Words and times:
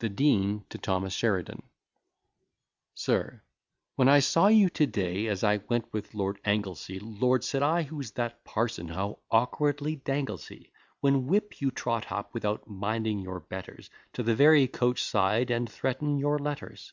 THE 0.00 0.08
DEAN 0.08 0.64
TO 0.70 0.76
THOMAS 0.76 1.12
SHERIDAN 1.12 1.62
SIR, 2.96 3.44
When 3.94 4.08
I 4.08 4.18
saw 4.18 4.48
you 4.48 4.68
to 4.70 4.86
day, 4.88 5.28
as 5.28 5.44
I 5.44 5.58
went 5.68 5.92
with 5.92 6.16
Lord 6.16 6.40
Anglesey, 6.44 6.98
Lord, 6.98 7.44
said 7.44 7.62
I, 7.62 7.84
who's 7.84 8.10
that 8.18 8.42
parson, 8.42 8.88
how 8.88 9.20
awkwardly 9.30 9.94
dangles 9.94 10.48
he! 10.48 10.72
When 10.98 11.28
whip 11.28 11.60
you 11.60 11.70
trot 11.70 12.10
up, 12.10 12.34
without 12.34 12.68
minding 12.68 13.20
your 13.20 13.38
betters, 13.38 13.88
To 14.14 14.24
the 14.24 14.34
very 14.34 14.66
coach 14.66 15.00
side, 15.00 15.48
and 15.52 15.70
threaten 15.70 16.18
your 16.18 16.40
letters. 16.40 16.92